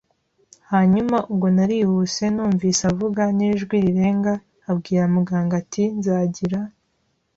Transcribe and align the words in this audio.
Hanyuma, 0.71 1.17
ubwo 1.31 1.47
narihuse, 1.55 2.23
numvise 2.33 2.81
avuga, 2.91 3.21
n'ijwi 3.37 3.75
rirenga, 3.85 4.33
abwira 4.69 5.03
muganga 5.15 5.53
ati: 5.61 5.83
"Nzagira 5.97 6.59